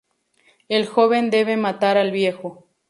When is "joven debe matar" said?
0.87-1.95